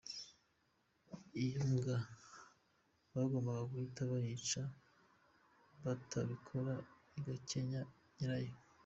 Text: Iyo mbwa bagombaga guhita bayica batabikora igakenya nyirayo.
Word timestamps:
Iyo 1.43 1.59
mbwa 1.71 1.97
bagombaga 3.13 3.63
guhita 3.71 4.01
bayica 4.11 4.61
batabikora 5.83 6.73
igakenya 7.17 7.81
nyirayo. 8.15 8.53